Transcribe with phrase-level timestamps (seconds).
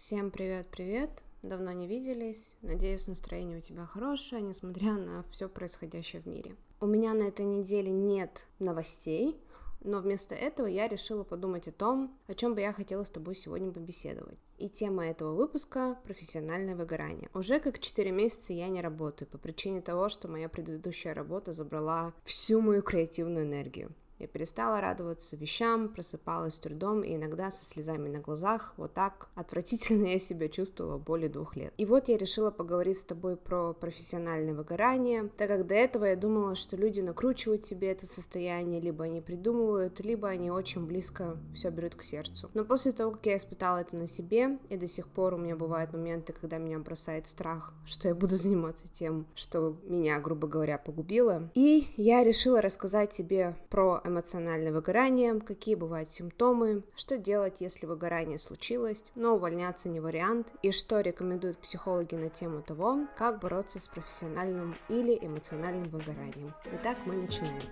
[0.00, 1.10] Всем привет-привет!
[1.42, 2.56] Давно не виделись.
[2.62, 6.56] Надеюсь, настроение у тебя хорошее, несмотря на все происходящее в мире.
[6.80, 9.38] У меня на этой неделе нет новостей,
[9.82, 13.34] но вместо этого я решила подумать о том, о чем бы я хотела с тобой
[13.34, 14.40] сегодня побеседовать.
[14.56, 17.28] И тема этого выпуска— профессиональное выгорание.
[17.34, 22.14] Уже как 4 месяца я не работаю по причине того, что моя предыдущая работа забрала
[22.24, 23.92] всю мою креативную энергию.
[24.20, 28.74] Я перестала радоваться вещам, просыпалась с трудом и иногда со слезами на глазах.
[28.76, 31.72] Вот так отвратительно я себя чувствовала более двух лет.
[31.78, 36.16] И вот я решила поговорить с тобой про профессиональное выгорание, так как до этого я
[36.16, 41.70] думала, что люди накручивают себе это состояние, либо они придумывают, либо они очень близко все
[41.70, 42.50] берут к сердцу.
[42.52, 45.56] Но после того, как я испытала это на себе, и до сих пор у меня
[45.56, 50.76] бывают моменты, когда меня бросает страх, что я буду заниматься тем, что меня, грубо говоря,
[50.76, 51.50] погубило.
[51.54, 58.38] И я решила рассказать тебе про эмоциональное выгорание, какие бывают симптомы, что делать, если выгорание
[58.38, 63.88] случилось, но увольняться не вариант, и что рекомендуют психологи на тему того, как бороться с
[63.88, 66.52] профессиональным или эмоциональным выгоранием.
[66.72, 67.62] Итак, мы начинаем.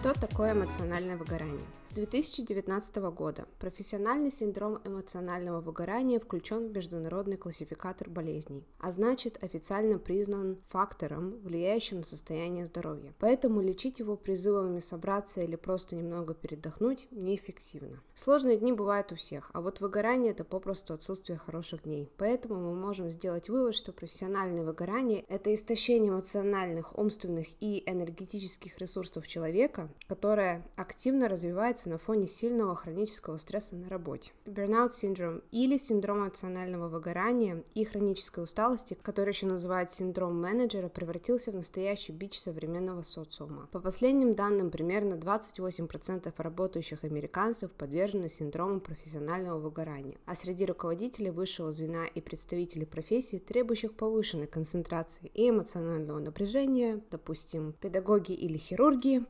[0.00, 1.66] Что такое эмоциональное выгорание?
[1.84, 9.98] С 2019 года профессиональный синдром эмоционального выгорания включен в международный классификатор болезней, а значит официально
[9.98, 13.12] признан фактором, влияющим на состояние здоровья.
[13.18, 18.00] Поэтому лечить его призывами собраться или просто немного передохнуть неэффективно.
[18.14, 22.12] Сложные дни бывают у всех, а вот выгорание это попросту отсутствие хороших дней.
[22.18, 29.26] Поэтому мы можем сделать вывод, что профессиональное выгорание это истощение эмоциональных, умственных и энергетических ресурсов
[29.26, 34.32] человека, которое активно развивается на фоне сильного хронического стресса на работе.
[34.46, 41.50] Burnout синдром или синдром эмоционального выгорания и хронической усталости, который еще называют синдром менеджера, превратился
[41.50, 43.68] в настоящий бич современного социума.
[43.72, 51.72] По последним данным, примерно 28% работающих американцев подвержены синдрому профессионального выгорания, а среди руководителей высшего
[51.72, 59.20] звена и представителей профессий, требующих повышенной концентрации и эмоционального напряжения, допустим, педагоги или хирурги,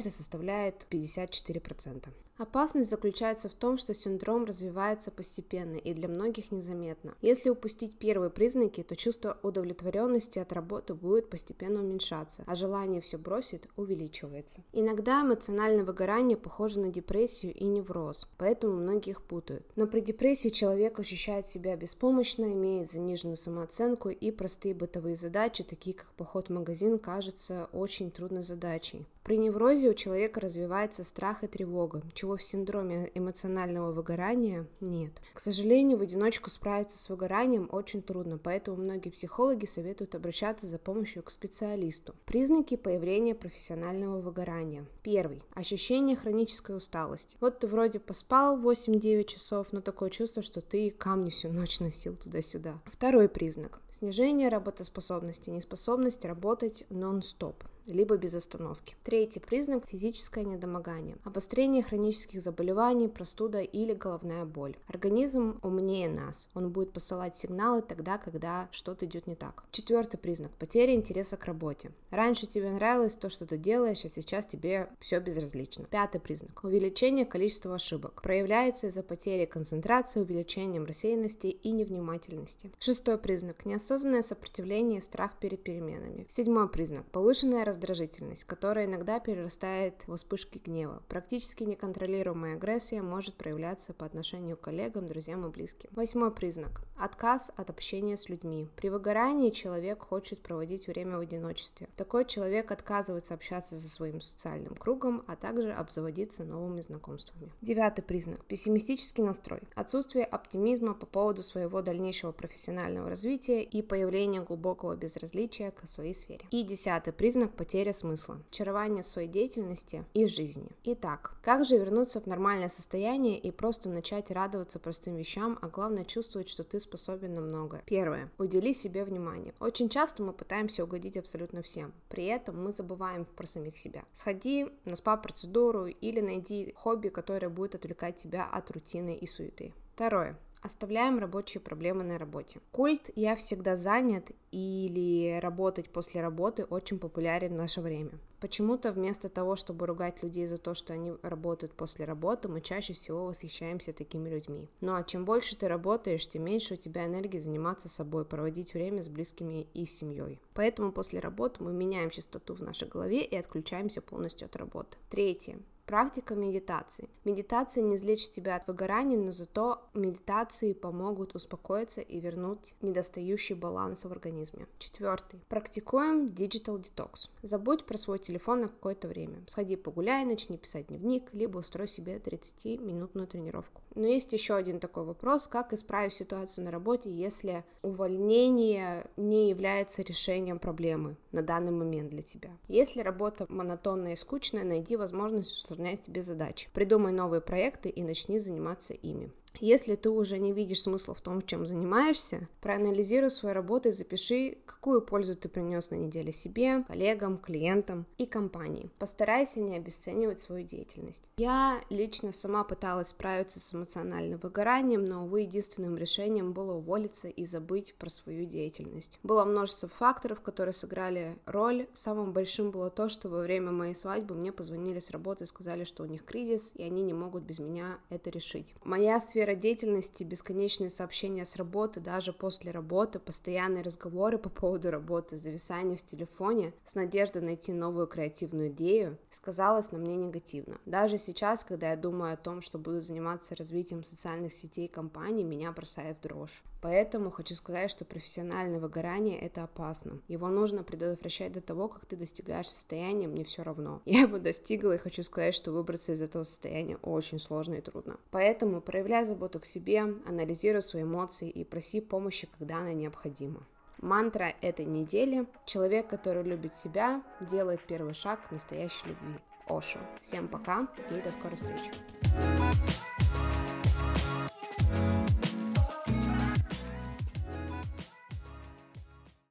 [0.00, 2.08] показатели составляют 54%.
[2.40, 7.14] Опасность заключается в том, что синдром развивается постепенно и для многих незаметно.
[7.20, 13.18] Если упустить первые признаки, то чувство удовлетворенности от работы будет постепенно уменьшаться, а желание все
[13.18, 14.62] бросить увеличивается.
[14.72, 19.66] Иногда эмоциональное выгорание похоже на депрессию и невроз, поэтому многие их путают.
[19.76, 25.94] Но при депрессии человек ощущает себя беспомощно, имеет заниженную самооценку и простые бытовые задачи, такие
[25.94, 29.04] как поход в магазин, кажутся очень трудной задачей.
[29.24, 35.12] При неврозе у человека развивается страх и тревога, чего в синдроме эмоционального выгорания нет.
[35.34, 40.78] К сожалению, в одиночку справиться с выгоранием очень трудно, поэтому многие психологи советуют обращаться за
[40.78, 42.14] помощью к специалисту.
[42.26, 44.86] Признаки появления профессионального выгорания.
[45.02, 45.42] Первый.
[45.54, 47.36] Ощущение хронической усталости.
[47.40, 52.16] Вот ты вроде поспал 8-9 часов, но такое чувство, что ты камни всю ночь носил
[52.16, 52.80] туда-сюда.
[52.86, 53.80] Второй признак.
[53.90, 58.96] Снижение работоспособности, неспособность работать нон-стоп либо без остановки.
[59.04, 61.16] Третий признак– физическое недомогание.
[61.24, 64.76] Обострение хронических заболеваний, простуда или головная боль.
[64.86, 66.48] Организм умнее нас.
[66.54, 69.64] Он будет посылать сигналы тогда, когда что-то идет не так.
[69.70, 71.92] Четвертый признак– потеря интереса к работе.
[72.10, 75.84] Раньше тебе нравилось то, что ты делаешь, а сейчас тебе все безразлично.
[75.84, 78.22] Пятый признак– увеличение количества ошибок.
[78.22, 82.72] Проявляется из-за потери концентрации, увеличением рассеянности и невнимательности.
[82.78, 86.26] Шестой признак– неосознанное сопротивление и страх перед переменами.
[86.28, 91.02] Седьмой признак– повышенная раздражительность, которая иногда перерастает в вспышки гнева.
[91.08, 95.88] Практически неконтролируемая агрессия может проявляться по отношению к коллегам, друзьям и близким.
[95.92, 96.82] Восьмой признак.
[96.96, 98.68] Отказ от общения с людьми.
[98.76, 101.88] При выгорании человек хочет проводить время в одиночестве.
[101.96, 107.52] Такой человек отказывается общаться со своим социальным кругом, а также обзаводиться новыми знакомствами.
[107.62, 108.44] Девятый признак.
[108.44, 109.62] Пессимистический настрой.
[109.74, 116.44] Отсутствие оптимизма по поводу своего дальнейшего профессионального развития и появление глубокого безразличия к своей сфере.
[116.50, 120.70] И десятый признак потеря смысла, очарование своей деятельности и жизни.
[120.84, 126.06] Итак, как же вернуться в нормальное состояние и просто начать радоваться простым вещам, а главное
[126.06, 127.82] чувствовать, что ты способен на многое?
[127.84, 128.30] Первое.
[128.38, 129.52] Удели себе внимание.
[129.60, 131.92] Очень часто мы пытаемся угодить абсолютно всем.
[132.08, 134.06] При этом мы забываем про самих себя.
[134.10, 139.74] Сходи на спа-процедуру или найди хобби, которое будет отвлекать тебя от рутины и суеты.
[139.92, 140.38] Второе.
[140.62, 142.60] Оставляем рабочие проблемы на работе.
[142.70, 148.12] Культ «я всегда занят» или «работать после работы» очень популярен в наше время.
[148.40, 152.92] Почему-то вместо того, чтобы ругать людей за то, что они работают после работы, мы чаще
[152.92, 154.68] всего восхищаемся такими людьми.
[154.80, 159.02] Ну а чем больше ты работаешь, тем меньше у тебя энергии заниматься собой, проводить время
[159.02, 160.40] с близкими и семьей.
[160.54, 164.96] Поэтому после работы мы меняем частоту в нашей голове и отключаемся полностью от работы.
[165.10, 165.58] Третье.
[165.90, 167.08] Практика медитации.
[167.24, 174.04] Медитация не излечит тебя от выгорания, но зато медитации помогут успокоиться и вернуть недостающий баланс
[174.04, 174.68] в организме.
[174.78, 175.40] Четвертый.
[175.48, 177.28] Практикуем digital detox.
[177.42, 179.42] Забудь про свой телефон на какое-то время.
[179.48, 183.82] Сходи погуляй, начни писать дневник, либо устрой себе 30-минутную тренировку.
[183.96, 190.02] Но есть еще один такой вопрос, как исправить ситуацию на работе, если увольнение не является
[190.02, 192.50] решением проблемы на данный момент для тебя.
[192.68, 196.68] Если работа монотонная и скучная, найди возможность усложнять тебе задачи.
[196.72, 199.30] Придумай новые проекты и начни заниматься ими.
[199.58, 204.58] Если ты уже не видишь смысла в том, чем занимаешься, проанализируй свою работу и запиши,
[204.66, 208.90] какую пользу ты принес на неделе себе, коллегам, клиентам и компании.
[208.98, 211.24] Постарайся не обесценивать свою деятельность.
[211.36, 217.44] Я лично сама пыталась справиться с эмоциональным выгоранием, но, увы, единственным решением было уволиться и
[217.44, 219.18] забыть про свою деятельность.
[219.22, 221.86] Было множество факторов, которые сыграли роль.
[221.92, 225.84] Самым большим было то, что во время моей свадьбы мне позвонили с работы и сказали,
[225.84, 228.74] что у них кризис, и они не могут без меня это решить.
[228.84, 234.90] Моя сфера сфера деятельности, бесконечные сообщения с работы, даже после работы, постоянные разговоры по поводу
[234.90, 240.76] работы, зависание в телефоне с надеждой найти новую креативную идею, сказалось на мне негативно.
[240.84, 245.72] Даже сейчас, когда я думаю о том, что буду заниматься развитием социальных сетей компании, меня
[245.72, 246.62] бросает в дрожь.
[246.80, 250.18] Поэтому хочу сказать, что профессиональное выгорание— это опасно.
[250.28, 254.00] Его нужно предотвращать до того, как ты достигаешь состояния «мне все равно».
[254.06, 258.16] Я его достигла и хочу сказать, что выбраться из этого состояния очень сложно и трудно.
[258.30, 263.66] Поэтому проявляй заботу к себе, анализируй свои эмоции и проси помощи, когда она необходима.
[263.98, 269.38] Мантра этой недели– человек, который любит себя, делает первый шаг к настоящей любви.
[269.66, 269.98] Ошо.
[270.20, 271.90] Всем пока и до скорой встречи.